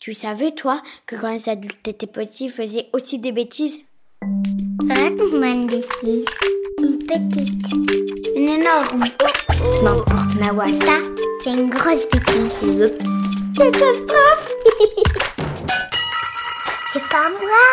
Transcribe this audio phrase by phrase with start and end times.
[0.00, 3.80] Tu savais, toi, que quand les adultes étaient petits, ils faisaient aussi des bêtises?
[4.88, 6.24] Raconte-moi une bêtise.
[6.78, 7.72] Une petite.
[8.34, 9.04] Une énorme.
[9.82, 10.68] N'importe, Mawa.
[10.68, 11.02] Ça,
[11.44, 12.80] c'est une grosse bêtise.
[12.80, 13.54] Oups.
[13.54, 14.54] Catastrophe
[16.94, 17.68] C'est pas moi.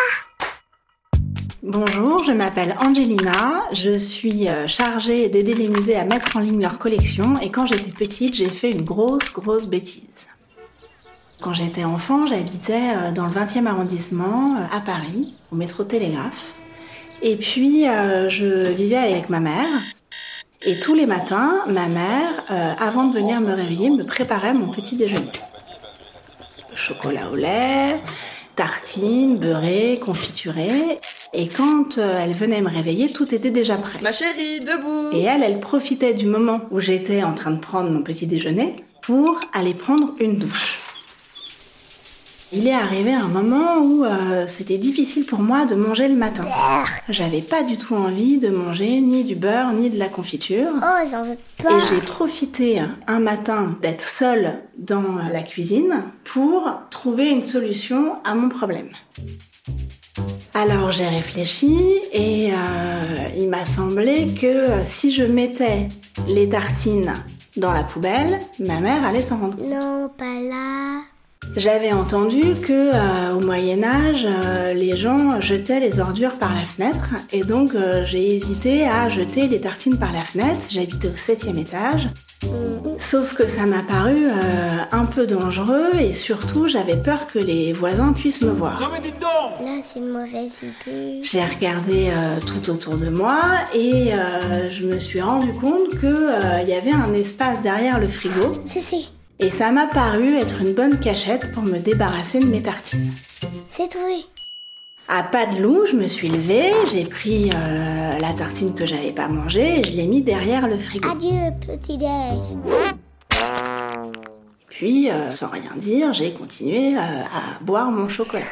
[1.62, 6.60] Bonjour, je m'appelle Angelina, je suis euh, chargée d'aider les musées à mettre en ligne
[6.60, 10.26] leurs collections et quand j'étais petite, j'ai fait une grosse, grosse bêtise.
[11.40, 16.52] Quand j'étais enfant, j'habitais euh, dans le 20e arrondissement euh, à Paris, au métro Télégraphe.
[17.22, 19.66] Et puis, je vivais avec ma mère.
[20.62, 22.44] Et tous les matins, ma mère,
[22.78, 25.32] avant de venir me réveiller, me préparait mon petit déjeuner.
[26.76, 28.00] Chocolat au lait,
[28.54, 31.00] tartines, beurrées, confiturées.
[31.32, 33.98] Et quand elle venait me réveiller, tout était déjà prêt.
[34.00, 37.90] Ma chérie, debout Et elle, elle profitait du moment où j'étais en train de prendre
[37.90, 40.77] mon petit déjeuner pour aller prendre une douche.
[42.50, 46.44] Il est arrivé un moment où euh, c'était difficile pour moi de manger le matin.
[47.10, 50.68] J'avais pas du tout envie de manger ni du beurre ni de la confiture.
[50.82, 51.68] Oh, j'en veux Et pas.
[51.90, 58.48] j'ai profité un matin d'être seule dans la cuisine pour trouver une solution à mon
[58.48, 58.88] problème.
[60.54, 61.76] Alors j'ai réfléchi
[62.14, 62.56] et euh,
[63.36, 65.88] il m'a semblé que si je mettais
[66.28, 67.12] les tartines
[67.58, 69.68] dans la poubelle, ma mère allait s'en rendre compte.
[69.70, 70.77] Non, pas là.
[71.56, 76.60] J'avais entendu que euh, au Moyen Âge, euh, les gens jetaient les ordures par la
[76.60, 80.60] fenêtre et donc euh, j'ai hésité à jeter les tartines par la fenêtre.
[80.70, 82.08] J'habitais au septième étage.
[82.98, 87.72] Sauf que ça m'a paru euh, un peu dangereux et surtout j'avais peur que les
[87.72, 88.80] voisins puissent me voir.
[88.80, 88.86] Là,
[89.82, 91.20] c'est une mauvaise idée.
[91.24, 93.40] J'ai regardé euh, tout autour de moi
[93.74, 97.98] et euh, je me suis rendu compte que euh, il y avait un espace derrière
[97.98, 99.10] le frigo Si, si.
[99.40, 103.10] Et ça m'a paru être une bonne cachette pour me débarrasser de mes tartines.
[103.72, 104.24] C'est trouvé.
[105.06, 109.12] À pas de loup, je me suis levée, j'ai pris euh, la tartine que j'avais
[109.12, 111.08] pas mangée et je l'ai mis derrière le frigo.
[111.08, 112.58] Adieu, petit déj.
[114.68, 118.44] Puis, euh, sans rien dire, j'ai continué euh, à boire mon chocolat.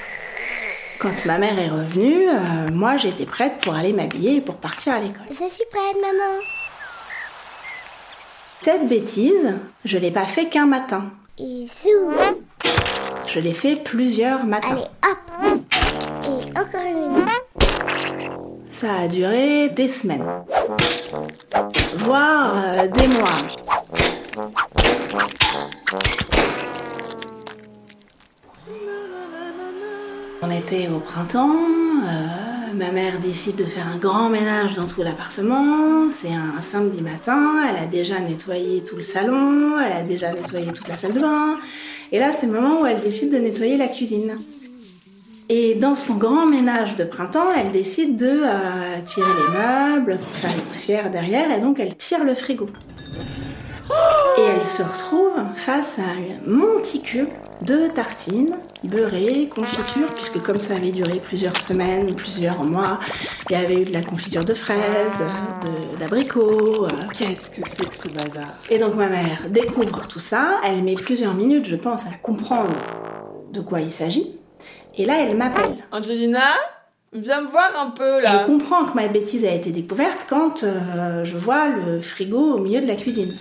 [0.99, 2.27] Quand ma mère est revenue,
[2.73, 5.27] moi j'étais prête pour aller m'habiller et pour partir à l'école.
[5.29, 6.41] Je suis prête, maman.
[8.67, 9.55] Cette bêtise,
[9.85, 11.05] je l'ai pas fait qu'un matin.
[11.39, 12.11] Et zou.
[13.29, 14.73] Je l'ai fait plusieurs matins.
[14.73, 15.65] Allez, hop.
[16.25, 17.27] Et encore une.
[18.69, 20.27] Ça a duré des semaines,
[21.99, 23.39] voire euh, des mois.
[30.43, 31.55] On était au printemps,
[32.05, 32.46] euh,
[32.77, 37.63] ma mère décide de faire un grand ménage dans tout l'appartement, c'est un samedi matin,
[37.69, 41.21] elle a déjà nettoyé tout le salon, elle a déjà nettoyé toute la salle de
[41.21, 41.55] bain,
[42.13, 44.37] et là c'est le moment où elle décide de nettoyer la cuisine.
[45.49, 50.37] Et dans son grand ménage de printemps, elle décide de euh, tirer les meubles pour
[50.37, 52.67] faire les poussières derrière, et donc elle tire le frigo.
[54.67, 57.29] Elle se retrouve face à un monticule
[57.63, 62.99] de tartines, beurrées, confiture, puisque comme ça avait duré plusieurs semaines, plusieurs mois,
[63.49, 65.23] il y avait eu de la confiture de fraises,
[66.01, 66.87] d'abricots.
[66.87, 66.89] euh.
[67.17, 68.57] Qu'est-ce que c'est que ce bazar?
[68.69, 72.75] Et donc ma mère découvre tout ça, elle met plusieurs minutes, je pense, à comprendre
[73.53, 74.41] de quoi il s'agit.
[74.97, 75.77] Et là, elle m'appelle.
[75.93, 76.43] Angelina
[77.13, 80.65] Viens me voir un peu là Je comprends que ma bêtise a été découverte quand
[80.65, 83.33] euh, je vois le frigo au milieu de la cuisine.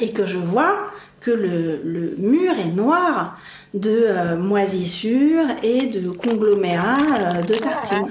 [0.00, 0.90] Et que je vois
[1.20, 3.38] que le, le mur est noir
[3.74, 8.10] de euh, moisissures et de conglomérats euh, de tartines.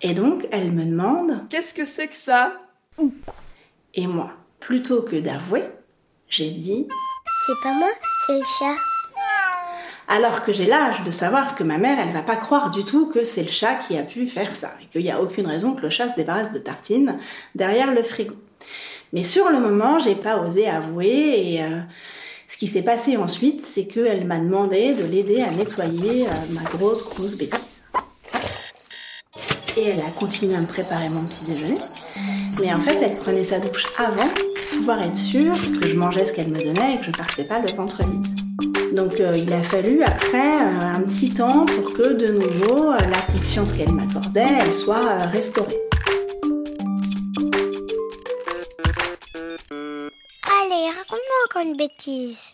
[0.00, 2.54] Et donc, elle me demande, Qu'est-ce que c'est que ça?
[3.94, 5.64] Et moi, plutôt que d'avouer,
[6.28, 6.88] j'ai dit,
[7.46, 7.88] C'est pas moi,
[8.26, 8.76] c'est le chat.
[10.08, 13.06] alors que j'ai l'âge de savoir que ma mère, elle va pas croire du tout
[13.10, 15.74] que c'est le chat qui a pu faire ça, et qu'il n'y a aucune raison
[15.74, 17.18] que le chat se débarrasse de tartines
[17.54, 18.34] derrière le frigo.
[19.12, 21.80] Mais sur le moment, j'ai pas osé avouer, et euh,
[22.46, 26.62] ce qui s'est passé ensuite, c'est qu'elle m'a demandé de l'aider à nettoyer euh, ma
[26.62, 27.82] grosse, grosse bêtise.
[29.76, 31.78] Et elle a continué à me préparer mon petit déjeuner.
[32.60, 36.26] Mais en fait, elle prenait sa douche avant pour pouvoir être sûre que je mangeais
[36.26, 38.94] ce qu'elle me donnait et que je partais pas le ventre vide.
[38.94, 43.72] Donc euh, il a fallu après un petit temps pour que de nouveau la confiance
[43.72, 45.87] qu'elle m'accordait, elle soit restaurée.
[51.48, 52.52] Encore une bêtise.